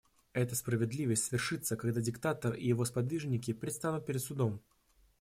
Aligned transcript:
Эта 0.33 0.55
справедливость 0.55 1.25
совершится, 1.25 1.75
когда 1.77 2.01
диктатор 2.01 2.55
и 2.55 2.67
его 2.69 2.85
сподвижники 2.85 3.53
предстанут 3.53 4.03
перед 4.03 4.23
судом. 4.23 4.59